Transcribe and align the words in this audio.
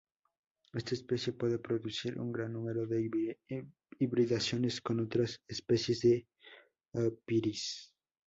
Esta 0.73 0.95
especie 0.95 1.31
puede 1.33 1.59
producir 1.59 2.19
un 2.19 2.31
gran 2.31 2.53
número 2.53 2.87
de 2.87 3.07
hibridaciones, 3.99 4.81
con 4.81 4.99
otras 4.99 5.39
especies 5.47 5.99
de 6.01 6.27
"Ophrys". 6.93 7.93